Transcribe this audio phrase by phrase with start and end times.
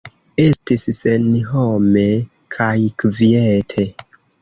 [0.45, 2.07] Estis senhome
[2.59, 3.91] kaj kviete.